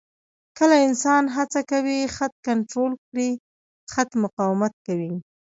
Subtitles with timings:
[0.57, 3.29] کله انسان هڅه کوي خط کنټرول کړي،
[3.93, 5.13] خط مقاومت کوي.